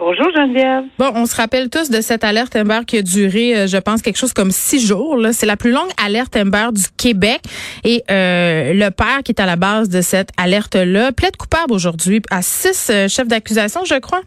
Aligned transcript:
Bonjour, 0.00 0.28
Geneviève. 0.34 0.84
Bon, 0.98 1.12
on 1.14 1.26
se 1.26 1.36
rappelle 1.36 1.68
tous 1.68 1.90
de 1.90 2.00
cette 2.00 2.24
alerte 2.24 2.56
Amber 2.56 2.80
qui 2.86 2.96
a 2.96 3.02
duré, 3.02 3.54
euh, 3.54 3.66
je 3.66 3.76
pense, 3.76 4.00
quelque 4.00 4.16
chose 4.16 4.32
comme 4.32 4.50
six 4.50 4.80
jours. 4.84 5.18
C'est 5.32 5.44
la 5.44 5.58
plus 5.58 5.72
longue 5.72 5.90
alerte 6.02 6.34
Amber 6.38 6.68
du 6.72 6.84
Québec. 6.96 7.42
Et 7.84 8.02
euh, 8.10 8.72
le 8.72 8.88
père 8.88 9.22
qui 9.22 9.32
est 9.32 9.40
à 9.40 9.44
la 9.44 9.56
base 9.56 9.90
de 9.90 10.00
cette 10.00 10.30
alerte-là 10.38 11.12
plaide 11.12 11.36
coupable 11.36 11.74
aujourd'hui 11.74 12.22
à 12.30 12.40
six 12.40 12.88
euh, 12.88 13.08
chefs 13.08 13.28
d'accusation, 13.28 13.84
je 13.84 13.96
crois. 13.96 14.22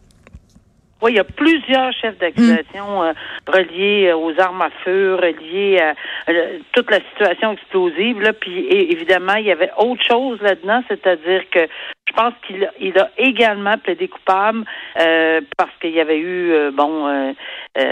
Oui, 1.04 1.12
il 1.12 1.16
y 1.18 1.20
a 1.20 1.26
plusieurs 1.26 1.92
chefs 1.92 2.18
d'accusation 2.18 3.04
euh, 3.04 3.12
reliés 3.46 4.08
euh, 4.08 4.16
aux 4.16 4.40
armes 4.40 4.62
à 4.62 4.70
feu, 4.86 5.16
reliés 5.16 5.78
à 5.78 5.96
euh, 6.32 6.60
toute 6.72 6.90
la 6.90 7.00
situation 7.12 7.52
explosive. 7.52 8.22
Là, 8.22 8.32
puis 8.32 8.68
évidemment, 8.70 9.36
il 9.36 9.48
y 9.48 9.52
avait 9.52 9.72
autre 9.78 10.02
chose 10.02 10.42
là-dedans, 10.42 10.82
c'est-à-dire 10.88 11.44
que 11.52 11.68
je 12.08 12.14
pense 12.14 12.34
qu'il 12.48 12.64
a, 12.64 12.72
il 12.80 12.98
a 12.98 13.10
également 13.18 13.78
plaidé 13.78 14.08
coupable 14.08 14.64
euh, 14.98 15.42
parce 15.58 15.72
qu'il 15.82 15.92
y 15.92 16.00
avait 16.00 16.20
eu 16.20 16.72
bon 16.72 17.34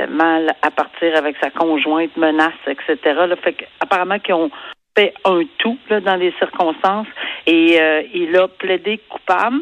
mal 0.10 0.56
à 0.62 0.72
partir 0.72 1.18
avec 1.18 1.36
sa 1.42 1.50
conjointe, 1.50 2.16
menace, 2.16 2.54
etc. 2.66 2.98
Là, 3.28 3.36
fait 3.36 3.58
apparemment 3.82 4.20
qu'ils 4.20 4.36
ont 4.36 4.52
fait 4.96 5.14
un 5.26 5.42
tout 5.58 5.78
là, 5.90 6.00
dans 6.00 6.16
les 6.16 6.34
circonstances 6.40 7.08
et 7.46 7.80
euh, 7.80 8.04
il 8.14 8.36
a 8.36 8.48
plaidé 8.48 9.00
coupable. 9.10 9.62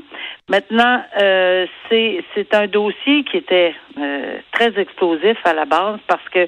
Maintenant, 0.50 1.04
euh, 1.22 1.66
c'est 1.88 2.24
c'est 2.34 2.54
un 2.54 2.68
dossier 2.68 3.24
qui 3.24 3.38
était 3.38 3.74
euh, 3.98 4.40
très 4.52 4.80
explosif 4.80 5.38
à 5.46 5.54
la 5.54 5.66
base 5.66 6.00
parce 6.08 6.28
que 6.30 6.48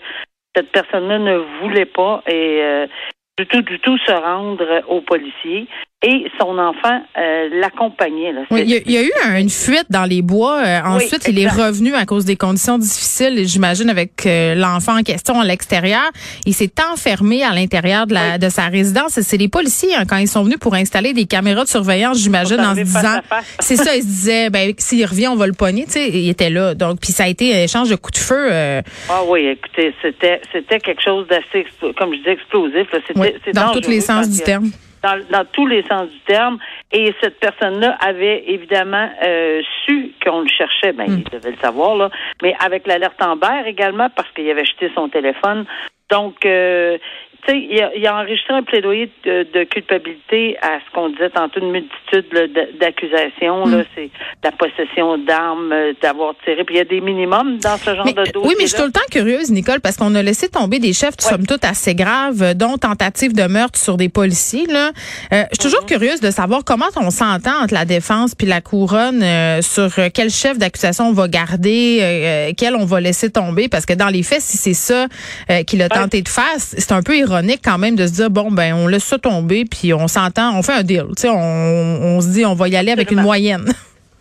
cette 0.56 0.72
personne-là 0.72 1.20
ne 1.20 1.38
voulait 1.62 1.86
pas 1.86 2.24
et 2.28 2.62
euh, 2.62 2.88
du 3.38 3.48
tout, 3.48 3.62
du 3.62 3.80
tout 3.80 3.98
se 4.00 4.12
rendre 4.12 4.84
aux 4.88 5.02
policiers 5.02 5.68
et 6.04 6.26
son 6.40 6.58
enfant 6.58 7.00
euh, 7.18 7.50
l'accompagnait. 7.60 8.34
Oui, 8.50 8.62
il 8.64 8.70
y, 8.72 8.76
a, 8.76 8.80
il 8.86 8.92
y 8.92 8.98
a 8.98 9.04
eu 9.04 9.12
un- 9.26 9.40
une 9.40 9.50
fuite 9.52 9.86
dans 9.90 10.06
les 10.06 10.22
bois. 10.24 10.62
Euh, 10.66 10.80
ensuite, 10.84 11.28
il 11.28 11.38
est 11.38 11.48
revenu 11.48 11.94
à 11.94 12.06
cause 12.06 12.26
des 12.26 12.36
conditions 12.36 12.78
difficiles, 12.80 13.48
j'imagine, 13.48 13.90
avec 13.90 14.26
euh, 14.26 14.56
l'enfant 14.56 14.98
en 15.00 15.04
question 15.04 15.40
à 15.40 15.46
l'extérieur. 15.46 16.10
Il 16.46 16.54
s'est 16.56 16.72
enfermé 16.92 17.44
à 17.44 17.54
l'intérieur 17.54 18.08
de, 18.08 18.16
la, 18.16 18.38
de 18.40 18.50
sa 18.50 18.66
résidence. 18.68 19.20
C'est 19.22 19.38
les 19.38 19.48
policiers, 19.48 19.94
hein, 19.96 20.06
quand 20.10 20.18
ils 20.18 20.28
sont 20.28 20.44
venus 20.44 20.58
pour 20.58 20.74
installer 20.74 21.14
des 21.14 21.26
caméras 21.26 21.64
de 21.66 21.70
surveillance, 21.70 22.18
j'imagine, 22.20 22.60
en 22.62 22.76
se 22.76 22.82
disant... 22.82 23.20
C'est 23.60 23.76
ça, 23.76 23.96
ils 23.96 24.02
se 24.02 24.08
disaient, 24.08 24.50
ben, 24.50 24.74
s'il 24.78 25.06
revient, 25.06 25.28
on 25.28 25.36
va 25.36 25.46
le 25.48 25.54
pogner. 25.54 25.86
Tu 25.86 25.92
sais, 25.92 26.10
il 26.10 26.30
était 26.30 26.50
là. 26.50 26.74
Donc, 26.74 27.00
puis 27.00 27.12
ça 27.14 27.26
a 27.26 27.28
été 27.28 27.54
un 27.56 27.64
échange 27.64 27.90
de 27.90 27.96
coups 27.96 28.20
de 28.20 28.24
feu. 28.26 28.48
euh, 28.52 28.82
Ah 29.10 29.22
oui, 29.28 29.46
écoutez, 29.48 29.94
c'était 30.02 30.42
c'était 30.52 30.80
quelque 30.80 31.02
chose 31.04 31.28
d'assez, 31.28 31.66
comme 31.98 32.14
je 32.16 32.20
dis, 32.24 32.30
explosif. 32.30 32.92
là. 32.92 33.00
C'était, 33.08 33.52
dans 33.52 33.72
tous 33.72 33.88
les 33.88 34.02
sens 34.02 34.28
du 34.30 34.40
que- 34.40 34.46
terme. 34.46 34.72
Dans, 35.04 35.20
dans 35.30 35.46
tous 35.46 35.68
les 35.68 35.84
sens 35.84 36.10
du 36.10 36.20
terme. 36.22 36.58
Et 36.92 37.14
cette 37.22 37.40
personne-là 37.40 37.98
avait 38.00 38.44
évidemment 38.48 39.10
euh, 39.24 39.62
su 39.86 40.14
qu'on 40.24 40.42
le 40.42 40.48
cherchait. 40.48 40.94
Ben, 40.94 41.06
il 41.08 41.24
devait 41.24 41.52
le 41.52 41.58
savoir, 41.58 41.96
là. 41.96 42.10
Mais 42.42 42.56
avec 42.60 42.88
l'alerte 42.88 43.22
Amber 43.22 43.64
également, 43.66 44.10
parce 44.10 44.30
qu'il 44.32 44.50
avait 44.50 44.66
jeté 44.66 44.92
son 44.96 45.10
téléphone. 45.10 45.66
Donc, 46.10 46.46
euh, 46.46 46.98
tu 47.46 47.52
sais, 47.52 47.68
il 47.70 47.82
a, 47.82 47.92
il 47.96 48.06
a 48.08 48.16
enregistré 48.18 48.54
un 48.54 48.64
plaidoyer 48.64 49.10
de, 49.26 49.48
de 49.54 49.64
culpabilité 49.66 50.58
à 50.62 50.80
ce 50.86 50.94
qu'on 50.94 51.10
disait 51.10 51.30
tantôt, 51.30 51.60
une 51.60 51.72
multitude 51.72 52.26
d'accusations. 52.80 53.66
Là, 53.66 53.84
c'est 53.96 54.10
la 54.44 54.52
possession 54.52 55.18
d'armes, 55.18 55.72
euh, 55.72 55.94
d'avoir 56.02 56.36
tiré. 56.44 56.64
Puis 56.64 56.76
il 56.76 56.78
y 56.78 56.82
a 56.82 56.86
des 56.86 57.02
minimums 57.02 57.58
dans 57.60 57.78
ce 57.78 57.96
genre 57.96 58.06
Mais, 58.06 58.14
de 58.14 58.20
euh, 58.22 58.26
dossier. 58.34 58.48
oui, 58.50 58.56
mais 58.58 58.66
je 58.66 58.70
suis 58.72 58.78
tout 58.80 58.86
le 58.86 58.92
temps 58.92 59.00
curieuse, 59.12 59.52
Nicole, 59.52 59.80
parce 59.82 59.98
qu'on 59.98 60.14
a 60.16 60.22
laissé 60.24 60.50
tomber 60.50 60.80
des 60.80 60.94
chefs, 60.94 61.16
Ouais. 61.22 61.30
somme 61.32 61.46
toute, 61.46 61.66
assez 61.66 61.96
graves, 61.96 62.42
euh, 62.42 62.54
dont 62.54 62.78
tentative 62.78 63.34
de 63.34 63.44
meurtre 63.48 63.78
sur 63.80 63.98
des 63.98 64.10
policiers. 64.10 64.66
Là. 64.68 64.92
Euh, 65.34 65.44
je 65.52 65.60
suis 65.62 65.70
toujours 65.70 65.82
Mm-hmm. 65.82 65.86
curieuse 65.88 66.20
de 66.22 66.30
savoir 66.32 66.64
comment 66.64 66.86
on 66.96 67.10
s'entend 67.10 67.64
entre 67.64 67.74
la 67.74 67.86
défense 67.86 68.36
puis 68.36 68.46
la 68.48 68.62
couronne 68.62 69.24
euh, 69.24 69.62
sur 69.62 69.90
euh, 69.98 70.10
quel 70.14 70.30
chef 70.30 70.58
d'accusation 70.60 71.06
on 71.08 71.12
va 71.14 71.28
garder, 71.28 72.00
euh, 72.02 72.04
euh, 72.50 72.52
quel 72.56 72.76
on 72.76 72.86
va 72.86 73.00
laisser 73.02 73.30
tomber, 73.32 73.68
parce 73.68 73.86
que 73.86 73.94
dans 73.94 74.10
les 74.10 74.22
faits, 74.24 74.42
si 74.42 74.58
c'est 74.58 74.74
ça 74.76 75.08
euh, 75.50 75.64
qu'il 75.64 75.82
a 75.82 75.90
tenté 75.90 76.22
de 76.22 76.30
faire, 76.30 76.44
c'est 76.58 76.92
un 76.92 77.02
peu 77.02 77.16
ironique 77.18 77.31
quand 77.64 77.78
même 77.78 77.96
de 77.96 78.08
se 78.08 78.14
dire, 78.14 78.30
bon, 78.30 78.52
ben 78.52 78.74
on 78.74 78.88
laisse 78.88 79.04
ça 79.04 79.18
tomber, 79.18 79.66
puis 79.66 79.94
on 79.94 80.08
s'entend, 80.08 80.58
on 80.58 80.64
fait 80.64 80.74
un 80.74 80.84
deal. 80.84 81.06
Tu 81.16 81.24
sais, 81.24 81.30
on, 81.30 81.36
on 81.38 82.22
se 82.22 82.30
dit, 82.30 82.46
on 82.46 82.54
va 82.54 82.68
y 82.68 82.76
aller 82.76 82.92
avec 82.92 83.12
une 83.12 83.22
moyenne. 83.22 83.66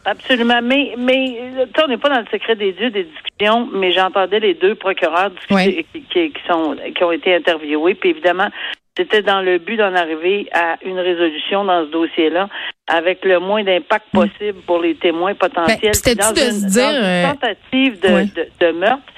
Absolument. 0.04 0.60
Mais, 0.62 0.94
mais 0.98 1.36
tu 1.66 1.80
sais, 1.80 1.84
on 1.84 1.88
n'est 1.88 1.98
pas 1.98 2.08
dans 2.08 2.20
le 2.20 2.26
secret 2.32 2.56
des 2.56 2.72
dieux 2.72 2.90
des 2.90 3.04
discussions, 3.04 3.68
mais 3.72 3.92
j'entendais 3.92 4.40
les 4.40 4.54
deux 4.54 4.74
procureurs 4.74 5.30
discuter, 5.30 5.86
qui, 5.92 6.02
qui, 6.02 6.32
sont, 6.48 6.76
qui 6.94 7.04
ont 7.04 7.12
été 7.12 7.34
interviewés. 7.34 7.94
Puis 7.94 8.10
évidemment, 8.10 8.48
c'était 8.96 9.22
dans 9.22 9.40
le 9.40 9.58
but 9.58 9.76
d'en 9.76 9.94
arriver 9.94 10.48
à 10.52 10.76
une 10.84 10.98
résolution 10.98 11.64
dans 11.64 11.84
ce 11.84 11.90
dossier-là 11.90 12.48
avec 12.86 13.24
le 13.24 13.38
moins 13.40 13.62
d'impact 13.62 14.06
possible 14.12 14.60
pour 14.66 14.80
les 14.80 14.94
témoins 14.94 15.34
potentiels. 15.34 15.78
Ben, 15.82 15.94
c'était-tu 15.94 16.16
Puis 16.16 16.26
dans 16.26 16.32
de 16.32 16.46
une, 16.46 16.60
se 16.60 16.66
dire, 16.66 16.84
dans 16.84 16.98
une 16.98 17.04
euh, 17.04 17.30
tentative 17.30 18.00
de, 18.00 18.34
de, 18.34 18.48
de 18.60 18.78
meurtre, 18.78 19.12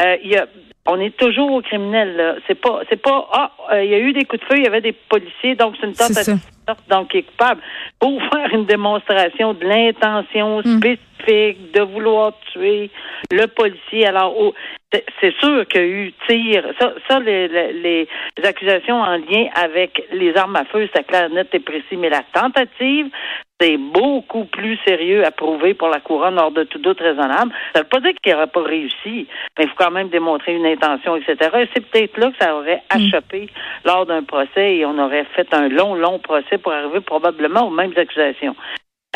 euh, 0.00 0.16
il 0.24 0.30
y 0.30 0.36
a 0.36 0.46
on 0.86 1.00
est 1.00 1.16
toujours 1.16 1.50
au 1.52 1.62
criminel. 1.62 2.16
là. 2.16 2.34
C'est 2.46 2.60
pas, 2.60 2.80
c'est 2.90 3.00
pas. 3.00 3.28
Ah, 3.32 3.50
euh, 3.72 3.84
il 3.84 3.90
y 3.90 3.94
a 3.94 3.98
eu 3.98 4.12
des 4.12 4.24
coups 4.24 4.42
de 4.42 4.46
feu, 4.46 4.58
il 4.58 4.64
y 4.64 4.66
avait 4.66 4.80
des 4.80 4.92
policiers, 4.92 5.54
donc 5.54 5.74
c'est 5.80 5.86
une 5.86 5.94
tentative 5.94 6.38
donc 6.88 7.08
qui 7.10 7.18
est 7.18 7.22
coupable, 7.24 7.60
pour 8.00 8.18
faire 8.32 8.48
une 8.52 8.64
démonstration 8.66 9.52
de 9.54 9.64
l'intention 9.64 10.62
Hmm. 10.64 10.78
spécifique 10.78 11.72
de 11.72 11.80
vouloir 11.82 12.32
tuer 12.52 12.90
le 13.30 13.46
policier. 13.46 14.06
Alors, 14.06 14.34
c'est 15.20 15.34
sûr 15.40 15.66
qu'il 15.68 15.80
y 15.80 15.84
a 15.84 15.86
eu 15.86 16.12
tir. 16.28 16.64
Ça, 16.78 16.92
ça 17.08 17.18
les, 17.20 17.48
les- 17.48 18.06
les 18.36 18.44
accusations 18.44 19.00
en 19.00 19.16
lien 19.16 19.46
avec 19.54 20.02
les 20.12 20.36
armes 20.36 20.56
à 20.56 20.64
feu, 20.66 20.86
c'est 20.94 21.06
clair, 21.06 21.30
net 21.30 21.48
et 21.54 21.60
précis. 21.60 21.96
Mais 21.96 22.10
la 22.10 22.22
tentative, 22.32 23.06
c'est 23.60 23.76
beaucoup 23.76 24.44
plus 24.46 24.78
sérieux 24.86 25.24
à 25.24 25.30
prouver 25.30 25.74
pour 25.74 25.88
la 25.88 26.00
couronne 26.00 26.38
hors 26.38 26.50
de 26.50 26.64
tout 26.64 26.78
doute 26.78 27.00
raisonnable. 27.00 27.52
Ça 27.72 27.80
ne 27.80 27.84
veut 27.84 27.88
pas 27.88 28.00
dire 28.00 28.12
qu'il 28.22 28.32
n'aurait 28.32 28.48
pas 28.48 28.62
réussi, 28.62 29.28
mais 29.56 29.64
il 29.64 29.68
faut 29.68 29.76
quand 29.76 29.90
même 29.90 30.08
démontrer 30.08 30.54
une 30.54 30.66
intention, 30.66 31.16
etc. 31.16 31.36
Et 31.60 31.68
c'est 31.74 31.86
peut-être 31.86 32.18
là 32.18 32.30
que 32.30 32.44
ça 32.44 32.56
aurait 32.56 32.82
achoppé 32.90 33.48
lors 33.84 34.06
d'un 34.06 34.24
procès 34.24 34.76
et 34.76 34.86
on 34.86 34.98
aurait 34.98 35.26
fait 35.36 35.52
un 35.54 35.68
long, 35.68 35.94
long 35.94 36.18
procès 36.18 36.58
pour 36.58 36.72
arriver 36.72 37.00
probablement 37.00 37.68
aux 37.68 37.70
mêmes 37.70 37.94
accusations. 37.96 38.56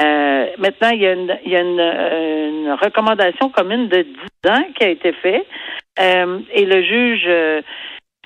Euh, 0.01 0.47
maintenant, 0.59 0.91
il 0.91 1.01
y 1.01 1.07
a, 1.07 1.13
une, 1.13 1.37
il 1.45 1.51
y 1.51 1.57
a 1.57 1.61
une, 1.61 1.81
euh, 1.81 2.49
une 2.49 2.73
recommandation 2.73 3.49
commune 3.51 3.89
de 3.89 4.03
10 4.45 4.51
ans 4.51 4.65
qui 4.77 4.85
a 4.85 4.91
été 4.91 5.13
faite 5.13 5.47
euh, 5.99 6.39
et 6.53 6.65
le 6.65 6.83
juge 6.83 7.25
euh, 7.27 7.63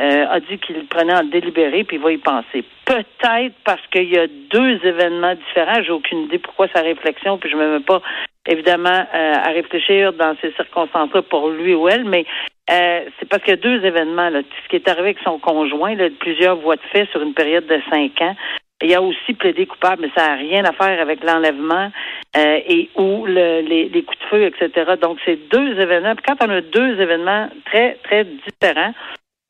euh, 0.02 0.26
a 0.28 0.40
dit 0.40 0.58
qu'il 0.58 0.84
prenait 0.88 1.14
en 1.14 1.22
délibéré 1.22 1.84
puis 1.84 1.96
il 1.96 2.02
va 2.02 2.10
y 2.10 2.19
penser. 2.19 2.64
Peut-être 2.84 3.54
parce 3.64 3.87
qu'il 3.93 4.12
y 4.12 4.19
a 4.19 4.26
deux 4.26 4.84
événements 4.84 5.34
différents. 5.34 5.81
J'ai 5.82 5.93
aucune 5.93 6.22
idée 6.22 6.38
pourquoi 6.38 6.66
sa 6.75 6.81
réflexion, 6.81 7.38
puis 7.38 7.49
je 7.49 7.56
me 7.56 7.78
mets 7.78 7.84
pas 7.84 8.02
évidemment 8.49 9.06
euh, 9.14 9.34
à 9.34 9.50
réfléchir 9.50 10.12
dans 10.14 10.34
ces 10.43 10.50
circonstances-là 10.52 11.22
pour 11.22 11.50
lui 11.50 11.75
ou 11.75 11.88
elle, 11.88 12.04
mais 12.04 12.25
euh, 12.69 13.02
c'est 13.19 13.28
parce 13.28 13.44
qu'il 13.44 13.50
y 13.50 13.58
a 13.58 13.60
deux 13.60 13.84
événements. 13.84 14.28
Là. 14.28 14.40
Ce 14.64 14.69
qui 14.69 14.76
est 14.76 14.88
arrivé 14.88 15.10
avec 15.10 15.19
son 15.22 15.38
conjoint, 15.38 15.94
là, 15.94 16.08
plusieurs 16.19 16.56
voies 16.56 16.76
de 16.76 16.82
fait 16.93 17.08
sur 17.12 17.22
une 17.22 17.34
période 17.34 17.66
de 17.66 17.78
cinq 17.88 18.20
ans. 18.22 18.34
Il 18.82 18.93
a 18.96 19.00
aussi 19.00 19.34
plaidé 19.34 19.66
coupable, 19.66 20.02
mais 20.02 20.10
ça 20.16 20.31
n'a 20.31 20.34
rien 20.34 20.64
à 20.64 20.72
faire 20.72 21.00
avec 21.00 21.22
l'enlèvement 21.22 21.93
et 22.34 22.90
ou 22.96 23.26
le, 23.26 23.60
les, 23.60 23.88
les 23.88 24.02
coups 24.02 24.19
de 24.19 24.25
feu, 24.25 24.43
etc. 24.46 24.94
Donc, 25.00 25.19
c'est 25.25 25.48
deux 25.50 25.78
événements. 25.78 26.14
Quand 26.26 26.44
on 26.44 26.50
a 26.50 26.60
deux 26.62 27.00
événements 27.00 27.48
très, 27.66 27.96
très 28.02 28.25
différents, 28.25 28.93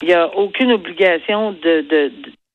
il 0.02 0.08
n'y 0.08 0.14
a 0.14 0.28
aucune 0.36 0.72
obligation 0.72 1.52
de, 1.52 1.80
de, 1.82 2.12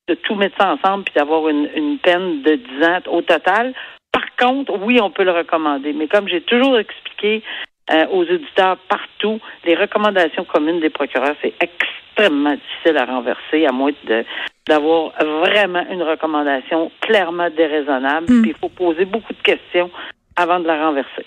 de, 0.08 0.14
tout 0.16 0.36
mettre 0.36 0.58
ça 0.60 0.74
ensemble 0.74 1.06
puis 1.06 1.14
d'avoir 1.16 1.48
une, 1.50 1.70
une 1.76 1.98
peine 1.98 2.42
de 2.44 2.56
10 2.56 2.86
ans 2.86 3.00
au 3.12 3.22
total. 3.22 3.74
Par 4.12 4.36
contre, 4.38 4.74
oui, 4.82 5.00
on 5.02 5.10
peut 5.10 5.24
le 5.24 5.32
recommander, 5.32 5.94
mais 5.94 6.08
comme 6.08 6.28
j'ai 6.28 6.42
toujours 6.42 6.78
expliqué 6.78 7.44
euh, 7.92 8.06
aux 8.12 8.24
auditeurs 8.24 8.78
partout, 8.90 9.40
les 9.66 9.76
recommandations 9.76 10.44
communes 10.44 10.80
des 10.80 10.90
procureurs, 10.90 11.36
c'est 11.42 11.54
extrêmement 11.62 12.56
difficile 12.56 12.98
à 12.98 13.06
renverser, 13.06 13.66
à 13.66 13.72
moins 13.72 13.92
de 14.06 14.26
d'avoir 14.68 15.14
vraiment 15.24 15.86
une 15.90 16.04
recommandation 16.04 16.92
clairement 17.00 17.50
déraisonnable. 17.50 18.26
Hmm. 18.30 18.42
Puis 18.42 18.52
il 18.52 18.58
faut 18.58 18.68
poser 18.68 19.06
beaucoup 19.06 19.32
de 19.32 19.42
questions 19.42 19.90
avant 20.36 20.60
de 20.60 20.68
la 20.68 20.86
renverser. 20.86 21.26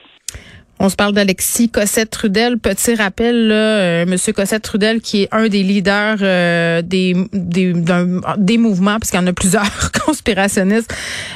On 0.82 0.88
se 0.88 0.96
parle 0.96 1.12
d'Alexis 1.12 1.68
Cossette-Trudel. 1.68 2.58
Petit 2.58 2.94
rappel, 2.94 3.48
là, 3.48 3.54
euh, 3.54 4.06
Monsieur 4.06 4.32
Cossette-Trudel, 4.32 5.02
qui 5.02 5.24
est 5.24 5.28
un 5.30 5.48
des 5.48 5.62
leaders 5.62 6.16
euh, 6.22 6.80
des, 6.80 7.14
des, 7.34 7.74
des 8.38 8.56
mouvements, 8.56 8.98
puisqu'il 8.98 9.16
y 9.16 9.20
en 9.20 9.26
a 9.26 9.34
plusieurs 9.34 9.90
conspirationnistes 10.06 10.90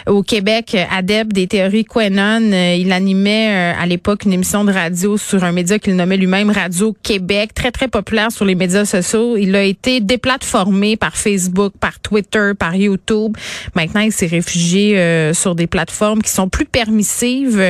au 0.07 0.23
Québec, 0.23 0.75
euh, 0.75 0.85
adeptes 0.91 1.33
des 1.33 1.47
théories 1.47 1.85
Quenon. 1.85 2.53
Euh, 2.53 2.75
il 2.75 2.91
animait 2.91 3.75
euh, 3.75 3.83
à 3.83 3.85
l'époque 3.85 4.25
une 4.25 4.33
émission 4.33 4.65
de 4.65 4.73
radio 4.73 5.19
sur 5.19 5.45
un 5.45 5.53
média 5.53 5.79
qu'il 5.79 5.95
nommait 5.95 6.17
lui-même 6.17 6.51
Radio 6.51 6.97
Québec, 7.03 7.53
très, 7.53 7.71
très 7.71 7.89
populaire 7.89 8.33
sur 8.33 8.47
les 8.47 8.55
médias 8.55 8.87
sociaux. 8.87 9.37
Il 9.37 9.55
a 9.57 9.63
été 9.63 10.01
déplatformé 10.01 10.97
par 10.97 11.19
Facebook, 11.19 11.75
par 11.79 12.01
Twitter, 12.01 12.53
par 12.59 12.75
YouTube. 12.75 13.37
Maintenant, 13.75 14.01
il 14.01 14.13
s'est 14.13 14.27
réfugié 14.27 14.99
euh, 14.99 15.35
sur 15.35 15.55
des 15.55 15.67
plateformes 15.67 16.23
qui 16.23 16.31
sont 16.31 16.49
plus 16.49 16.65
permissives 16.65 17.63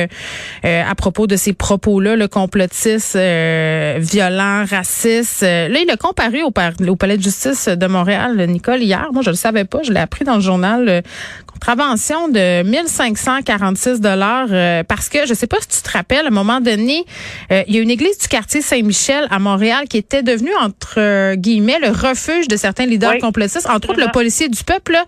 à 0.63 0.95
propos 0.95 1.27
de 1.27 1.35
ces 1.35 1.53
propos-là, 1.65 2.15
le 2.15 2.27
complotiste 2.27 3.15
euh, 3.15 3.95
violent, 3.97 4.65
raciste. 4.69 5.41
Euh, 5.41 5.67
là, 5.67 5.79
il 5.83 5.89
a 5.89 5.97
comparé 5.97 6.43
au, 6.43 6.53
au 6.87 6.95
palais 6.95 7.17
de 7.17 7.23
justice 7.23 7.67
de 7.67 7.87
Montréal, 7.87 8.37
Nicole, 8.47 8.83
hier. 8.83 9.09
Moi, 9.11 9.23
je 9.23 9.31
le 9.31 9.35
savais 9.35 9.65
pas. 9.65 9.81
Je 9.81 9.91
l'ai 9.91 9.99
appris 9.99 10.25
dans 10.25 10.35
le 10.35 10.41
journal. 10.41 11.01
Contravention 11.55 12.27
de 12.27 12.63
1546 12.63 14.01
dollars 14.01 14.47
euh, 14.51 14.83
parce 14.83 15.07
que 15.09 15.25
je 15.25 15.33
sais 15.33 15.47
pas 15.47 15.57
si 15.61 15.67
tu 15.69 15.81
te 15.81 15.91
rappelles 15.91 16.25
à 16.25 16.27
un 16.27 16.31
moment 16.31 16.59
donné 16.59 17.05
euh, 17.51 17.63
il 17.67 17.75
y 17.75 17.79
a 17.79 17.81
une 17.81 17.89
église 17.89 18.17
du 18.17 18.27
quartier 18.27 18.61
Saint-Michel 18.61 19.27
à 19.31 19.39
Montréal 19.39 19.87
qui 19.89 19.97
était 19.97 20.21
devenue 20.21 20.55
entre 20.61 20.95
euh, 20.97 21.35
guillemets 21.35 21.79
le 21.79 21.89
refuge 21.89 22.47
de 22.47 22.57
certains 22.57 22.85
leaders 22.85 23.13
Oui, 23.13 23.19
complotistes. 23.19 23.67
Entre 23.69 23.89
autres 23.89 24.01
le 24.01 24.11
policier 24.11 24.49
du 24.49 24.63
peuple 24.63 24.93
là, 24.93 25.05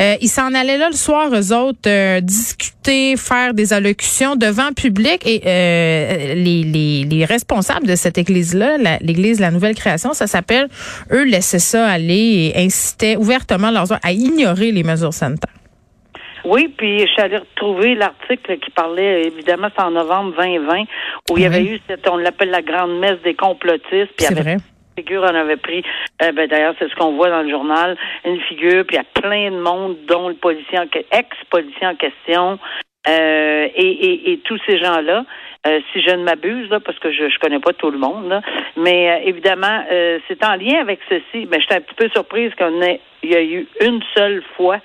euh, 0.00 0.16
ils 0.20 0.28
s'en 0.28 0.54
allaient 0.54 0.78
là 0.78 0.88
le 0.90 0.96
soir 0.96 1.28
eux 1.34 1.52
autres 1.52 1.78
euh, 1.86 2.20
discuter 2.20 3.16
faire 3.16 3.52
des 3.52 3.72
allocutions 3.72 4.36
devant 4.36 4.72
public. 4.72 5.22
Et 5.26 5.42
euh, 5.44 6.34
les, 6.34 6.62
les, 6.62 7.04
les 7.04 7.24
responsables 7.24 7.86
de 7.86 7.94
cette 7.96 8.16
église 8.16 8.54
là 8.54 8.78
l'église 9.00 9.36
de 9.36 9.42
la 9.42 9.50
nouvelle 9.50 9.74
création 9.74 10.14
ça 10.14 10.26
s'appelle 10.26 10.68
eux 11.12 11.24
laissaient 11.24 11.58
ça 11.58 11.86
aller 11.86 12.52
et 12.54 12.64
incitaient 12.64 13.16
ouvertement 13.16 13.70
leurs 13.70 13.90
à 14.02 14.12
ignorer 14.12 14.72
les 14.72 14.82
mesures 14.82 15.14
sanitaires 15.14 15.59
Oui, 16.44 16.68
puis 16.76 17.00
je 17.00 17.06
suis 17.06 17.20
allée 17.20 17.38
retrouver 17.38 17.94
l'article 17.94 18.58
qui 18.58 18.70
parlait, 18.70 19.22
évidemment, 19.26 19.68
c'est 19.76 19.82
en 19.82 19.90
novembre 19.90 20.34
2020, 20.36 20.82
où 21.30 21.36
il 21.36 21.42
y 21.42 21.46
avait 21.46 21.58
Oui. 21.60 21.74
eu 21.74 21.80
cette, 21.88 22.08
on 22.08 22.16
l'appelle 22.16 22.50
la 22.50 22.62
grande 22.62 22.98
messe 22.98 23.20
des 23.22 23.34
complotistes, 23.34 23.90
puis 23.90 24.06
il 24.18 24.22
y 24.22 24.26
c'est 24.26 24.32
avait 24.32 24.42
vrai 24.42 24.52
une 24.98 25.04
figure 25.04 25.22
en 25.22 25.34
avait 25.34 25.56
pris, 25.56 25.82
euh, 26.22 26.32
ben, 26.32 26.46
d'ailleurs, 26.48 26.74
c'est 26.78 26.88
ce 26.90 26.94
qu'on 26.96 27.12
voit 27.16 27.30
dans 27.30 27.42
le 27.42 27.48
journal, 27.50 27.96
une 28.24 28.40
figure, 28.42 28.84
puis 28.86 28.96
il 28.96 28.98
y 28.98 29.20
a 29.20 29.20
plein 29.22 29.50
de 29.50 29.58
monde, 29.60 29.96
dont 30.06 30.28
le 30.28 30.34
policier, 30.34 30.78
en 30.78 30.86
ex-policier 31.12 31.86
en 31.86 31.94
question, 31.94 32.58
euh, 33.08 33.68
et, 33.74 33.90
et, 33.90 34.32
et 34.32 34.38
tous 34.40 34.60
ces 34.66 34.78
gens-là. 34.78 35.24
euh, 35.66 35.80
si 35.92 36.02
je 36.02 36.10
ne 36.10 36.22
m'abuse, 36.24 36.68
là, 36.70 36.80
parce 36.80 36.98
que 36.98 37.12
je 37.12 37.24
ne 37.24 37.38
connais 37.40 37.60
pas 37.60 37.72
tout 37.72 37.90
le 37.90 37.98
monde, 37.98 38.28
là, 38.28 38.42
mais 38.76 39.10
euh, 39.10 39.28
évidemment, 39.28 39.84
c'est 40.28 40.44
en 40.44 40.54
lien 40.56 40.80
avec 40.80 41.00
ceci. 41.08 41.46
Mais 41.50 41.60
j'étais 41.60 41.76
un 41.76 41.80
petit 41.80 41.94
peu 41.94 42.08
surprise 42.10 42.52
qu'on 42.58 42.82
ait, 42.82 43.00
il 43.22 43.30
y 43.30 43.36
a 43.36 43.42
eu 43.42 43.66
une 43.80 44.02
seule 44.14 44.42
fois 44.56 44.78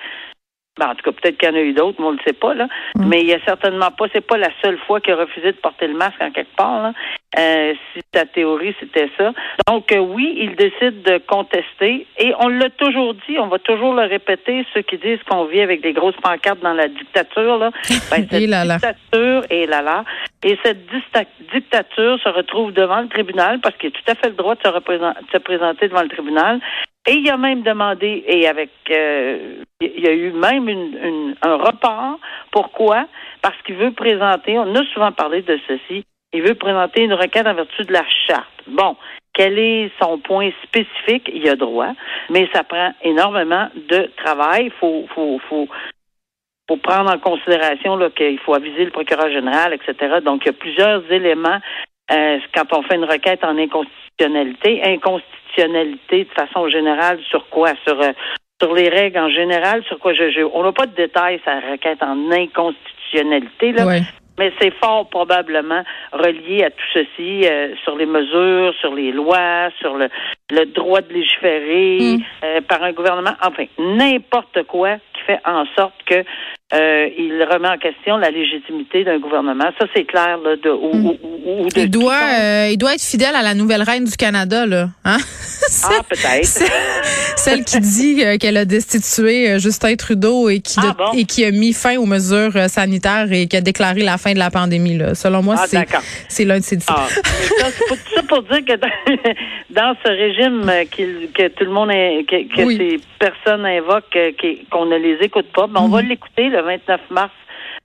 ben, 0.78 0.90
en 0.90 0.96
tout 0.96 1.04
cas, 1.04 1.12
peut-être 1.14 1.38
qu'il 1.38 1.48
y 1.48 1.52
en 1.52 1.56
a 1.56 1.62
eu 1.62 1.74
d'autres, 1.74 1.96
mais 2.00 2.06
on 2.06 2.12
ne 2.12 2.18
le 2.18 2.24
sait 2.28 2.34
pas, 2.34 2.54
là. 2.54 2.68
Mais 2.98 3.22
il 3.22 3.28
y 3.28 3.34
a 3.34 3.40
certainement 3.46 3.92
pas, 3.92 4.06
c'est 4.14 4.26
pas 4.26 4.38
la 4.38 4.50
seule 4.62 4.78
fois 4.80 5.00
qu'il 5.00 5.14
a 5.14 5.18
refusé 5.18 5.54
de 5.54 5.58
porter 5.58 5.88
le 5.88 5.94
masque 5.96 6.22
en 6.22 6.32
quelque 6.32 6.54
part, 6.56 6.82
là. 6.84 6.94
Euh, 7.38 7.74
si 7.94 8.02
ta 8.12 8.26
théorie, 8.26 8.76
c'était 8.80 9.10
ça. 9.18 9.34
Donc, 9.68 9.92
euh, 9.92 9.98
oui, 10.00 10.36
il 10.38 10.56
décide 10.56 11.02
de 11.04 11.18
contester. 11.18 12.08
Et 12.18 12.34
on 12.40 12.48
l'a 12.48 12.70
toujours 12.72 13.14
dit, 13.14 13.38
on 13.40 13.48
va 13.48 13.60
toujours 13.60 13.94
le 13.94 14.04
répéter, 14.04 14.66
ceux 14.74 14.82
qui 14.82 14.98
disent 14.98 15.22
qu'on 15.30 15.46
vit 15.46 15.62
avec 15.62 15.82
des 15.82 15.94
grosses 15.94 16.16
pancartes 16.22 16.60
dans 16.62 16.74
la 16.74 16.88
dictature, 16.88 17.58
là. 17.58 17.72
Ben, 18.12 18.28
cette 18.30 18.34
Et 18.34 18.48
là 18.48 18.66
là. 18.66 18.76
dictature, 18.76 19.44
et 19.50 19.66
là 19.68 19.82
là. 19.82 20.04
Et 20.44 20.58
cette 20.64 20.86
dictature 21.54 22.20
se 22.22 22.30
retrouve 22.30 22.72
devant 22.74 23.02
le 23.02 23.08
tribunal 23.08 23.60
parce 23.62 23.76
qu'il 23.78 23.90
a 23.90 23.92
tout 23.92 24.12
à 24.12 24.16
fait 24.16 24.30
le 24.30 24.36
droit 24.36 24.56
de 24.56 24.62
se, 24.62 24.70
de 24.70 25.32
se 25.32 25.38
présenter 25.38 25.88
devant 25.88 26.04
le 26.04 26.10
tribunal. 26.10 26.60
Et 27.08 27.14
il 27.14 27.30
a 27.30 27.38
même 27.38 27.62
demandé, 27.62 28.24
et 28.28 28.48
avec, 28.48 28.72
euh, 28.90 29.64
il 29.82 30.00
y 30.00 30.08
a 30.08 30.14
eu 30.14 30.32
même 30.32 30.70
une, 30.70 31.36
un 31.42 31.56
report. 31.56 32.20
Pourquoi? 32.52 33.08
Parce 33.42 33.62
qu'il 33.64 33.76
veut 33.76 33.92
présenter, 33.92 34.58
on 34.58 34.74
a 34.76 34.84
souvent 34.94 35.12
parlé 35.12 35.42
de 35.42 35.60
ceci, 35.68 36.06
il 36.34 36.42
veut 36.42 36.56
présenter 36.56 37.04
une 37.04 37.14
requête 37.14 37.48
en 37.48 37.54
vertu 37.54 37.84
de 37.84 37.94
la 37.94 38.04
charte. 38.28 38.50
Bon, 38.68 38.98
quel 39.34 39.60
est 39.60 39.92
son 40.02 40.18
point 40.18 40.50
spécifique? 40.64 41.30
Il 41.34 41.48
a 41.50 41.56
droit, 41.56 41.94
mais 42.30 42.50
ça 42.54 42.64
prend 42.64 42.94
énormément 43.04 43.70
de 43.76 44.10
travail. 44.18 44.66
Il 44.66 44.72
faut, 44.72 45.06
faut, 45.14 45.40
faut, 45.50 45.68
faut 46.68 46.78
prendre 46.78 47.14
en 47.14 47.20
considération 47.20 47.98
qu'il 48.12 48.40
faut 48.40 48.54
aviser 48.54 48.86
le 48.86 48.92
procureur 48.92 49.30
général, 49.30 49.74
etc. 49.74 50.20
Donc, 50.24 50.44
il 50.44 50.48
y 50.48 50.50
a 50.50 50.54
plusieurs 50.54 51.12
éléments 51.12 51.60
euh, 52.12 52.40
quand 52.54 52.74
on 52.74 52.84
fait 52.84 52.96
une 52.96 53.06
requête 53.06 53.44
en 53.44 53.58
inconstitutionnalité. 53.58 54.82
Inconstitutionnalité 54.84 56.26
de 56.26 56.32
façon 56.32 56.68
générale 56.70 57.20
sur 57.30 57.48
quoi? 57.50 57.74
Sur 57.86 58.02
euh, 58.02 58.12
sur 58.62 58.74
les 58.74 58.90
règles 58.90 59.20
en 59.20 59.30
général, 59.30 59.84
sur 59.84 60.00
quoi 60.00 60.14
je, 60.14 60.32
je 60.32 60.42
on 60.54 60.64
n'a 60.64 60.72
pas 60.72 60.86
de 60.86 60.96
détails 60.96 61.42
la 61.46 61.72
requête 61.72 62.02
en 62.02 62.32
inconstitutionnalité, 62.32 63.72
là. 63.74 63.86
Ouais. 63.86 64.02
Mais 64.38 64.52
c'est 64.60 64.74
fort 64.84 65.08
probablement 65.10 65.84
relié 66.12 66.66
à 66.66 66.70
tout 66.70 66.86
ceci, 66.94 67.46
euh, 67.46 67.74
sur 67.86 67.96
les 67.96 68.06
mesures, 68.06 68.74
sur 68.82 68.94
les 68.94 69.14
lois, 69.14 69.70
sur 69.80 69.96
le, 69.96 70.10
le 70.52 70.66
droit 70.74 71.02
de 71.02 71.12
légiférer 71.14 72.18
Mm. 72.18 72.22
euh, 72.44 72.62
par 72.68 72.84
un 72.84 72.92
gouvernement, 72.94 73.34
enfin 73.42 73.66
n'importe 73.80 74.64
quoi 74.68 74.96
qui 75.14 75.22
fait 75.26 75.40
en 75.46 75.66
sorte 75.76 75.96
que 76.06 76.24
euh, 76.74 77.08
il 77.18 77.44
remet 77.52 77.68
en 77.70 77.78
question 77.78 78.18
la 78.18 78.32
légitimité 78.32 79.04
d'un 79.04 79.20
gouvernement. 79.20 79.70
Ça 79.80 79.86
c'est 79.96 80.04
clair 80.04 80.38
là, 80.44 80.56
de 80.56 80.70
ou, 80.70 80.92
ou- 80.94 81.20
ou- 81.24 81.64
ou 81.66 81.70
de 81.70 81.80
Il 81.82 81.90
doit, 81.90 82.14
euh, 82.40 82.70
il 82.72 82.78
doit 82.78 82.94
être 82.96 83.04
fidèle 83.04 83.36
à 83.36 83.42
la 83.44 83.54
nouvelle 83.54 83.84
reine 83.84 84.04
du 84.06 84.16
Canada, 84.18 84.66
là. 84.66 84.90
Hein? 85.04 85.18
Ah 85.84 86.02
peut-être. 86.08 86.44
Celle 87.38 87.64
qui 87.66 87.80
dit 87.80 88.24
euh, 88.24 88.38
qu'elle 88.38 88.58
a 88.58 88.66
destitué 88.66 89.58
Justin 89.60 89.96
Trudeau 89.96 90.48
et 90.50 90.60
qui, 90.60 90.80
Ah, 90.80 90.92
de- 90.92 90.98
bon? 90.98 91.12
et 91.14 91.26
qui 91.26 91.44
a 91.44 91.50
mis 91.52 91.74
fin 91.74 91.98
aux 91.98 92.06
mesures 92.06 92.70
sanitaires 92.70 93.28
et 93.32 93.48
qui 93.48 93.58
a 93.58 93.62
déclaré 93.62 94.02
la 94.02 94.18
fin 94.20 94.34
de 94.34 94.40
la 94.40 94.52
pandémie. 94.52 94.98
Là. 94.98 95.16
Selon 95.16 95.42
moi, 95.42 95.56
Ah, 95.58 95.66
c'est 96.28 96.46
l'un 96.46 96.60
de 96.60 96.64
ses 96.64 96.76
disciples. 96.78 97.00
Ah, 97.00 97.08
ça, 97.60 97.68
c'est 98.16 98.28
pour, 98.28 98.44
dire 98.44 98.64
que 98.66 98.76
dans, 98.76 98.88
dans 99.72 99.96
ce 100.06 100.10
régime 100.10 100.35
euh, 100.42 100.84
qu'il- 100.86 101.30
que 101.34 101.48
tout 101.50 101.64
le 101.66 101.72
monde, 101.72 101.90
que, 101.90 102.56
que 102.56 102.64
Oui. 102.64 102.78
ces 102.78 103.00
personnes 103.20 103.66
invoquent, 103.66 104.16
euh, 104.16 104.32
qu'on 104.72 104.86
ne 104.86 104.98
les 104.98 105.18
écoute 105.22 105.48
pas, 105.54 105.68
ben, 105.68 105.82
on 105.82 105.88
va 105.90 106.02
l'écouter 106.02 106.50
le 106.50 106.62
29 106.62 107.02
mars 107.12 107.32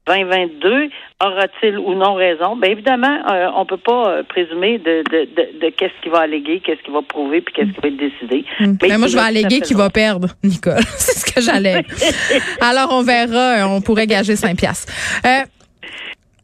2022. 0.07 0.89
Aura-t-il 1.23 1.79
ou 1.79 1.95
non 1.95 2.15
raison? 2.15 2.57
Bien 2.57 2.71
évidemment, 2.71 3.19
euh, 3.31 3.49
on 3.55 3.67
peut 3.67 3.77
pas 3.77 4.09
euh, 4.09 4.23
présumer 4.23 4.79
de, 4.79 5.03
de, 5.11 5.25
de, 5.37 5.61
de 5.61 5.69
qu'est-ce 5.71 5.93
qu'il 6.03 6.11
va 6.11 6.21
alléguer, 6.21 6.61
qu'est-ce 6.65 6.83
qu'il 6.83 6.93
va 6.95 7.03
prouver, 7.03 7.43
puis 7.43 7.55
qu'est-ce 7.55 7.69
qui 7.73 7.81
va 7.81 7.89
être 7.89 7.97
décidé. 7.97 8.45
Mm. 8.61 8.77
Mais 8.83 8.89
Ben, 8.89 8.99
moi, 8.99 9.09
je 9.09 9.15
vais 9.17 9.23
alléguer 9.23 9.61
qu'il 9.61 9.77
va 9.77 9.91
perdre, 9.91 10.29
Nicole. 10.43 10.81
c'est 10.97 11.19
ce 11.19 11.33
que 11.35 11.41
j'allais. 11.43 11.85
Alors, 12.61 12.89
on 12.93 13.03
verra. 13.03 13.69
On 13.69 13.81
pourrait 13.83 14.07
gager 14.07 14.37
5 14.37 14.57
piastres. 14.57 14.91
Euh, 15.27 15.43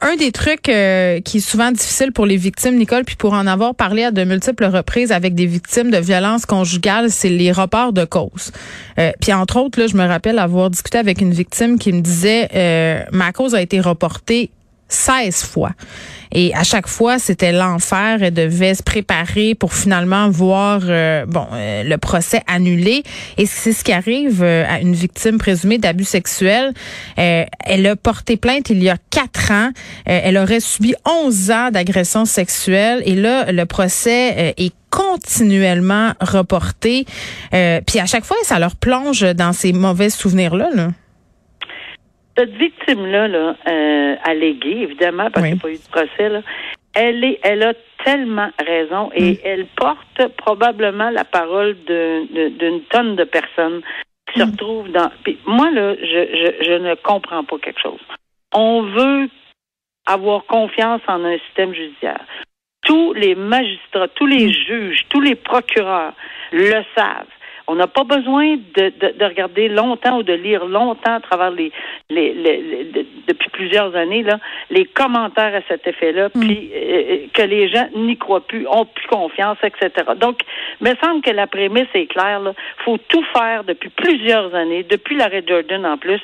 un 0.00 0.16
des 0.16 0.32
trucs 0.32 0.68
euh, 0.68 1.20
qui 1.20 1.38
est 1.38 1.40
souvent 1.40 1.72
difficile 1.72 2.12
pour 2.12 2.26
les 2.26 2.36
victimes, 2.36 2.76
Nicole, 2.76 3.04
puis 3.04 3.16
pour 3.16 3.32
en 3.32 3.46
avoir 3.46 3.74
parlé 3.74 4.04
à 4.04 4.10
de 4.10 4.24
multiples 4.24 4.66
reprises 4.66 5.12
avec 5.12 5.34
des 5.34 5.46
victimes 5.46 5.90
de 5.90 5.98
violences 5.98 6.46
conjugales, 6.46 7.10
c'est 7.10 7.28
les 7.28 7.52
reports 7.52 7.92
de 7.92 8.04
cause. 8.04 8.52
Euh, 8.98 9.12
puis 9.20 9.32
entre 9.32 9.58
autres, 9.58 9.80
là, 9.80 9.86
je 9.86 9.96
me 9.96 10.06
rappelle 10.06 10.38
avoir 10.38 10.70
discuté 10.70 10.98
avec 10.98 11.20
une 11.20 11.32
victime 11.32 11.78
qui 11.78 11.92
me 11.92 12.00
disait 12.00 12.48
euh, 12.54 13.02
ma 13.12 13.32
cause 13.32 13.54
a 13.54 13.62
été 13.62 13.80
reportée 13.80 14.50
16 14.88 15.45
fois. 15.45 15.73
Et 16.33 16.55
à 16.55 16.64
chaque 16.64 16.87
fois, 16.87 17.19
c'était 17.19 17.52
l'enfer. 17.52 18.19
Elle 18.21 18.35
devait 18.35 18.75
se 18.75 18.83
préparer 18.83 19.55
pour 19.55 19.75
finalement 19.75 20.28
voir 20.28 20.81
euh, 20.85 21.25
bon 21.26 21.47
euh, 21.52 21.83
le 21.83 21.97
procès 21.99 22.43
annulé. 22.47 23.02
Et 23.38 23.47
c'est 23.47 23.73
ce 23.73 23.85
qui 23.85 23.93
arrive 23.93 24.43
euh, 24.43 24.64
à 24.69 24.81
une 24.81 24.95
victime 24.95 25.38
présumée 25.38 25.78
d'abus 25.78 26.05
sexuels. 26.05 26.73
Euh, 27.19 27.45
elle 27.64 27.87
a 27.87 27.97
porté 27.97 28.37
plainte 28.37 28.71
il 28.71 28.83
y 28.83 28.90
a 28.90 28.97
quatre 29.11 29.50
ans. 29.50 29.71
Euh, 30.09 30.21
elle 30.23 30.37
aurait 30.37 30.61
subi 30.61 30.95
11 31.05 31.50
ans 31.50 31.71
d'agression 31.71 32.25
sexuelle. 32.25 33.02
Et 33.07 33.14
là, 33.14 33.50
le 33.52 33.64
procès 33.64 34.55
est 34.57 34.75
continuellement 34.90 36.12
reporté. 36.21 37.07
Puis 37.50 37.99
à 37.99 38.07
chaque 38.07 38.25
fois, 38.25 38.37
ça 38.45 38.59
leur 38.59 38.76
plonge 38.76 39.23
dans 39.35 39.52
ces 39.52 39.73
mauvais 39.73 40.11
souvenirs-là. 40.11 40.71
Là. 40.75 40.88
Cette 42.37 42.55
victime-là, 42.57 43.28
là, 43.28 43.57
euh, 43.69 44.16
alléguée, 44.25 44.83
évidemment, 44.83 45.31
parce 45.31 45.43
Oui. 45.47 45.50
qu'il 45.50 45.55
n'y 45.57 45.61
a 45.61 45.62
pas 45.62 45.71
eu 45.71 45.78
de 45.78 45.90
procès, 45.90 46.28
là, 46.28 46.43
elle, 46.95 47.25
est, 47.25 47.38
elle 47.43 47.62
a 47.62 47.75
tellement 48.05 48.50
raison 48.64 49.11
et 49.14 49.33
Mm. 49.33 49.37
elle 49.45 49.66
porte 49.76 50.28
probablement 50.37 51.11
la 51.11 51.25
parole 51.25 51.76
d'une 51.87 52.81
tonne 52.90 53.16
de 53.16 53.25
personnes 53.25 53.83
qui 54.33 54.40
se 54.40 54.45
Mm. 54.45 54.50
retrouvent 54.50 54.90
dans. 54.93 55.11
Puis 55.25 55.38
moi, 55.47 55.71
là, 55.71 55.95
je, 55.95 56.05
je, 56.05 56.64
je 56.66 56.73
ne 56.73 56.95
comprends 56.95 57.45
pas 57.45 57.59
quelque 57.59 57.81
chose. 57.81 58.00
on 58.55 58.83
veut 58.83 59.28
avoir 60.07 60.45
confiance 60.47 61.02
en 61.09 61.25
un 61.25 61.37
système 61.47 61.75
judiciaire. 61.75 62.25
Tous 62.87 63.12
les 63.12 63.35
magistrats, 63.35 64.09
tous 64.14 64.26
les 64.26 64.52
juges, 64.52 65.05
tous 65.11 65.21
les 65.21 65.35
procureurs 65.35 66.12
le 66.52 66.83
savent. 66.97 67.26
On 67.68 67.75
n'a 67.75 67.87
pas 67.87 68.04
besoin 68.04 68.56
de, 68.56 68.92
de, 69.00 69.18
de, 69.18 69.25
regarder 69.25 69.68
longtemps 69.68 70.18
ou 70.18 70.23
de 70.23 70.32
lire 70.32 70.66
longtemps 70.66 71.14
à 71.14 71.20
travers 71.20 71.50
les, 71.50 71.73
les, 72.11 72.32
les, 72.32 73.06
depuis 73.26 73.50
plusieurs 73.50 73.94
années 73.96 74.23
là 74.23 74.38
les 74.70 74.85
commentaires 74.85 75.54
à 75.54 75.61
cet 75.68 75.87
effet-là, 75.87 76.28
mm. 76.35 76.40
puis 76.40 76.70
euh, 76.75 77.26
que 77.32 77.42
les 77.42 77.68
gens 77.68 77.88
n'y 77.94 78.16
croient 78.16 78.46
plus, 78.46 78.66
ont 78.68 78.85
plus 78.85 79.06
confiance, 79.08 79.58
etc. 79.62 79.90
Donc, 80.16 80.40
il 80.80 80.88
me 80.88 80.94
semble 81.02 81.23
que 81.23 81.30
la 81.30 81.46
prémisse 81.46 81.88
est 81.94 82.06
claire. 82.06 82.40
Il 82.44 82.85
faut 82.85 82.99
tout 83.08 83.25
faire 83.37 83.64
depuis 83.64 83.90
plusieurs 83.90 84.54
années, 84.54 84.82
depuis 84.82 85.16
l'arrêt 85.16 85.44
Jordan 85.46 85.87
en 85.87 85.99
plus, 85.99 86.20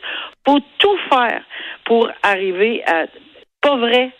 faut 0.46 0.60
tout 0.78 0.98
faire 1.10 1.42
pour 1.84 2.10
arriver 2.22 2.82
à 2.86 3.06
pas 3.60 3.76
vrai 3.76 4.10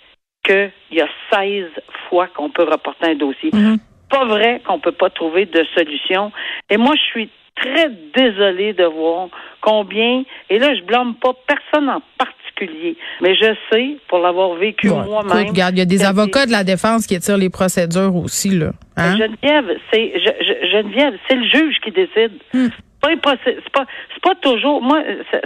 qu'il 0.45 0.71
y 0.93 1.01
a 1.01 1.09
16 1.33 1.67
fois 2.09 2.29
qu'on 2.29 2.51
peut 2.51 2.65
reporter 2.65 3.11
un 3.11 3.15
dossier. 3.15 3.51
Mm-hmm. 3.51 3.79
Pas 4.13 4.25
vrai 4.27 4.61
qu'on 4.65 4.79
peut 4.79 4.93
pas 4.93 5.11
trouver 5.11 5.47
de 5.47 5.65
solution. 5.75 6.31
Et 6.71 6.77
moi, 6.77 6.95
je 6.95 7.03
suis 7.11 7.31
très 7.57 7.91
désolée 8.15 8.73
de 8.73 8.85
voir 8.85 9.29
combien, 9.61 10.23
et 10.51 10.59
là, 10.59 10.75
je 10.75 10.83
blâme 10.83 11.15
pas 11.15 11.33
personne 11.47 11.89
en 11.89 12.03
particulier, 12.19 12.97
mais 13.21 13.35
je 13.35 13.55
sais, 13.71 13.97
pour 14.09 14.19
l'avoir 14.19 14.55
vécu 14.55 14.89
moi-même. 14.89 15.49
Regarde, 15.49 15.77
il 15.77 15.79
y 15.79 15.83
a 15.83 15.87
des 15.87 16.05
avocats 16.05 16.47
de 16.47 16.53
la 16.53 16.65
défense 16.65 17.07
qui 17.07 17.15
attirent 17.15 17.39
les 17.39 17.51
procédures 17.51 18.15
aussi, 18.17 18.51
là. 18.51 18.71
Hein? 18.97 19.17
Geneviève, 19.17 19.79
c'est 19.93 20.13
Geneviève, 20.73 21.15
c'est 21.29 21.37
le 21.37 21.45
juge 21.45 21.77
qui 21.83 21.91
décide. 21.91 22.33
Hmm 22.53 22.69
c'est 23.09 23.21
pas, 23.21 23.35
c'est 23.45 24.23
pas 24.23 24.35
toujours. 24.37 24.81
Moi, 24.81 25.03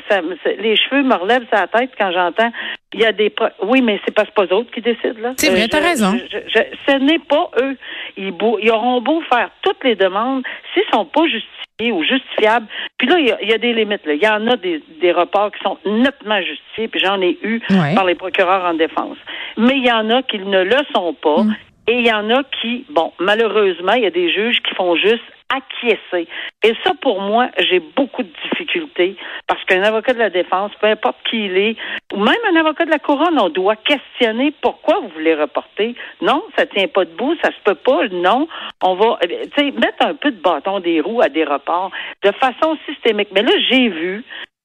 ça, 0.08 0.20
les 0.58 0.76
cheveux 0.76 1.02
me 1.02 1.14
relèvent 1.14 1.46
sa 1.52 1.66
tête 1.66 1.90
quand 1.98 2.12
j'entends. 2.12 2.52
Il 2.92 3.00
y 3.00 3.06
a 3.06 3.12
des. 3.12 3.32
Oui, 3.62 3.80
mais 3.82 4.00
c'est 4.04 4.14
pas, 4.14 4.24
pas 4.24 4.44
eux 4.44 4.54
autres 4.54 4.70
qui 4.70 4.80
décident 4.80 5.20
là. 5.20 5.32
C'est 5.36 5.50
vrai, 5.50 5.64
euh, 5.64 5.68
t'as 5.70 5.80
raison. 5.80 6.18
ce 6.30 6.98
n'est 6.98 7.18
pas 7.18 7.50
eux. 7.62 7.76
Ils, 8.16 8.32
ils 8.62 8.70
auront 8.70 9.00
beau 9.00 9.20
faire 9.22 9.50
toutes 9.62 9.82
les 9.84 9.96
demandes, 9.96 10.42
s'ils 10.72 10.84
sont 10.92 11.06
pas 11.06 11.24
justifiés 11.24 11.92
ou 11.92 12.02
justifiables. 12.02 12.66
Puis 12.98 13.08
là, 13.08 13.18
il 13.18 13.48
y, 13.48 13.52
a, 13.52 13.58
des 13.58 13.74
limites. 13.74 14.04
Là. 14.06 14.14
Il 14.14 14.22
y 14.22 14.28
en 14.28 14.46
a 14.46 14.56
des, 14.56 14.82
des 15.00 15.12
reports 15.12 15.52
qui 15.52 15.62
sont 15.62 15.78
nettement 15.84 16.40
justifiés, 16.40 16.88
puis 16.88 17.00
j'en 17.00 17.20
ai 17.20 17.38
eu 17.42 17.60
par 17.94 18.04
les 18.04 18.14
procureurs 18.14 18.64
en 18.64 18.74
défense. 18.74 19.18
Mais 19.58 19.76
il 19.76 19.84
y 19.84 19.92
en 19.92 20.08
a 20.10 20.22
qui 20.22 20.38
ne 20.38 20.62
le 20.62 20.78
sont 20.94 21.14
pas. 21.14 21.42
Mm. 21.42 21.54
Et 21.88 21.98
il 22.00 22.06
y 22.06 22.12
en 22.12 22.30
a 22.30 22.42
qui, 22.60 22.84
bon, 22.90 23.12
malheureusement, 23.20 23.92
il 23.92 24.02
y 24.02 24.06
a 24.06 24.10
des 24.10 24.32
juges 24.32 24.60
qui 24.62 24.74
font 24.74 24.96
juste 24.96 25.22
acquiescer. 25.48 26.28
Et 26.62 26.72
ça, 26.84 26.92
pour 27.00 27.20
moi, 27.20 27.48
j'ai 27.58 27.80
beaucoup 27.80 28.22
de 28.22 28.32
difficultés 28.42 29.16
parce 29.46 29.62
qu'un 29.64 29.82
avocat 29.82 30.14
de 30.14 30.18
la 30.18 30.30
défense, 30.30 30.72
peu 30.80 30.86
importe 30.86 31.16
qui 31.28 31.46
il 31.46 31.56
est, 31.56 31.76
ou 32.12 32.18
même 32.18 32.36
un 32.50 32.56
avocat 32.56 32.84
de 32.84 32.90
la 32.90 32.98
couronne, 32.98 33.38
on 33.38 33.48
doit 33.48 33.76
questionner 33.76 34.52
pourquoi 34.60 35.00
vous 35.00 35.08
voulez 35.08 35.34
reporter. 35.34 35.94
Non, 36.20 36.42
ça 36.56 36.66
tient 36.66 36.88
pas 36.88 37.04
debout, 37.04 37.36
ça 37.42 37.50
se 37.50 37.60
peut 37.64 37.74
pas. 37.74 38.08
Non, 38.08 38.48
on 38.82 38.94
va, 38.94 39.18
eh 39.22 39.48
tu 39.48 39.50
sais, 39.56 39.70
mettre 39.72 40.04
un 40.04 40.14
peu 40.14 40.30
de 40.30 40.40
bâton 40.40 40.80
des 40.80 41.00
roues 41.00 41.22
à 41.22 41.28
des 41.28 41.44
reports 41.44 41.90
de 42.22 42.32
façon 42.32 42.76
systémique. 42.86 43.28
Mais 43.32 43.42
là, 43.42 43.52
j'ai 43.70 43.88
vu 43.88 44.24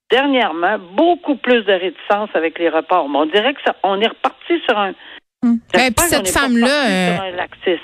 dernièrement 0.09 0.77
beaucoup 0.77 1.35
plus 1.35 1.63
de 1.63 1.73
réticence 1.73 2.29
avec 2.33 2.59
les 2.59 2.69
reports. 2.69 3.07
Mais 3.09 3.19
on 3.19 3.25
dirait 3.25 3.53
que 3.53 3.61
ça, 3.65 3.75
on 3.83 3.99
est 4.01 4.07
reparti 4.07 4.59
sur 4.67 4.77
un 4.77 4.93
Hmm. 5.43 5.55
Ben, 5.73 5.91
puis 5.91 6.05
cette 6.05 6.29
femme-là, 6.29 6.67
euh, 6.67 7.17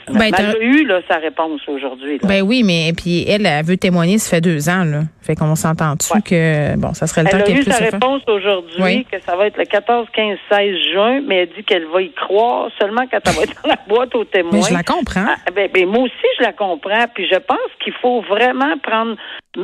ben, 0.09 0.31
elle 0.37 0.45
a 0.45 0.59
eu 0.59 0.85
là, 0.85 1.01
sa 1.09 1.17
réponse 1.17 1.59
aujourd'hui. 1.67 2.19
Ben 2.21 2.43
oui, 2.43 2.61
mais 2.61 2.91
puis 2.95 3.27
elle, 3.27 3.47
elle 3.47 3.65
veut 3.65 3.77
témoigner, 3.77 4.19
ça 4.19 4.35
fait 4.35 4.41
deux 4.41 4.69
ans 4.69 4.83
là. 4.83 5.01
Fait 5.23 5.35
qu'on 5.35 5.55
s'entend 5.55 5.95
dessus 5.95 6.21
que 6.21 6.77
bon, 6.77 6.93
ça 6.93 7.07
serait 7.07 7.23
le 7.23 7.29
temps 7.29 7.41
qu'elle 7.41 7.55
puisse. 7.55 7.67
Elle 7.67 7.73
a 7.73 7.87
eu 7.87 7.89
sa 7.89 7.97
réponse 7.97 8.21
aujourd'hui, 8.27 9.07
que 9.11 9.19
ça 9.21 9.35
va 9.35 9.47
être 9.47 9.57
le 9.57 9.65
14, 9.65 10.07
15, 10.13 10.37
16 10.51 10.75
juin, 10.93 11.21
mais 11.25 11.37
elle 11.37 11.49
dit 11.49 11.63
qu'elle 11.63 11.87
va 11.87 12.03
y 12.03 12.11
croire 12.11 12.69
seulement 12.79 13.07
quand 13.09 13.21
elle 13.25 13.33
va 13.33 13.41
être 13.41 13.61
dans 13.63 13.69
la 13.69 13.79
boîte 13.87 14.13
aux 14.13 14.25
témoins. 14.25 14.51
Mais 14.53 14.61
je 14.61 14.73
la 14.73 14.83
comprends. 14.83 15.25
Ah, 15.27 15.51
ben, 15.55 15.67
ben, 15.73 15.87
moi 15.87 16.03
aussi, 16.03 16.27
je 16.37 16.43
la 16.43 16.53
comprends. 16.53 17.07
Puis 17.15 17.27
je 17.27 17.39
pense 17.39 17.71
qu'il 17.83 17.93
faut 17.93 18.21
vraiment 18.21 18.77
prendre 18.83 19.15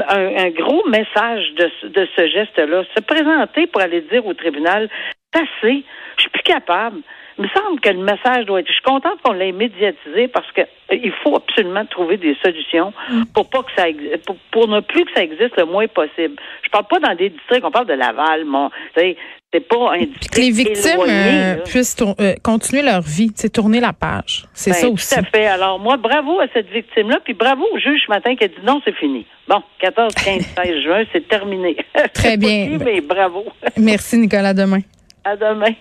un, 0.09 0.49
gros 0.49 0.83
message 0.89 1.43
de, 1.59 1.89
de 1.89 2.07
ce 2.15 2.27
geste-là, 2.27 2.85
se 2.95 3.01
présenter 3.01 3.67
pour 3.67 3.81
aller 3.81 4.01
dire 4.11 4.25
au 4.25 4.33
tribunal, 4.33 4.89
assez, 5.31 5.83
je 6.17 6.21
suis 6.21 6.29
plus 6.31 6.41
capable. 6.41 7.01
Il 7.37 7.43
me 7.45 7.49
semble 7.49 7.79
que 7.79 7.89
le 7.89 8.03
message 8.03 8.45
doit 8.45 8.59
être. 8.59 8.67
Je 8.67 8.73
suis 8.73 8.81
contente 8.83 9.21
qu'on 9.23 9.33
l'ait 9.33 9.51
médiatisé 9.51 10.27
parce 10.27 10.51
que 10.51 10.61
euh, 10.61 10.97
il 11.03 11.11
faut 11.23 11.35
absolument 11.35 11.85
trouver 11.85 12.17
des 12.17 12.35
solutions 12.43 12.93
mm. 13.09 13.23
pour 13.33 13.49
pas 13.49 13.63
que 13.63 13.71
ça 13.75 13.85
pour, 14.25 14.35
pour, 14.51 14.67
ne 14.67 14.79
plus 14.81 15.05
que 15.05 15.11
ça 15.13 15.23
existe 15.23 15.57
le 15.57 15.65
moins 15.65 15.87
possible. 15.87 16.35
Je 16.63 16.69
parle 16.69 16.85
pas 16.85 16.99
dans 16.99 17.15
des 17.15 17.29
districts, 17.29 17.65
on 17.65 17.71
parle 17.71 17.87
de 17.87 17.93
Laval, 17.93 18.45
mon, 18.45 18.69
c'est 18.95 19.59
pas 19.59 19.93
un 19.93 19.99
district 19.99 20.33
que 20.33 20.41
les 20.41 20.51
victimes 20.51 20.99
euh, 21.07 21.55
puissent 21.63 21.95
euh, 22.01 22.33
continuer 22.43 22.81
leur 22.81 23.01
vie, 23.01 23.31
c'est 23.35 23.51
tourner 23.51 23.79
la 23.79 23.93
page. 23.93 24.45
C'est 24.53 24.71
ben, 24.71 24.77
ça 24.77 24.89
aussi. 24.89 25.13
Tout 25.13 25.19
à 25.19 25.23
fait. 25.23 25.45
Alors 25.45 25.79
moi, 25.79 25.97
bravo 25.97 26.39
à 26.39 26.45
cette 26.53 26.69
victime-là, 26.69 27.19
puis 27.23 27.33
bravo 27.33 27.63
au 27.71 27.77
juge 27.77 28.01
ce 28.05 28.11
matin 28.11 28.35
qui 28.35 28.45
a 28.45 28.47
dit 28.47 28.55
non, 28.63 28.81
c'est 28.83 28.95
fini. 28.95 29.25
Bon, 29.47 29.61
14, 29.79 30.13
15, 30.15 30.41
16 30.63 30.83
juin, 30.83 31.03
c'est 31.11 31.27
terminé. 31.27 31.77
Très 32.13 32.37
bien. 32.37 32.77
mais 32.83 33.01
bravo. 33.01 33.45
Merci 33.77 34.17
Nicolas. 34.17 34.53
demain. 34.53 34.79
À 35.23 35.35
demain. 35.35 35.73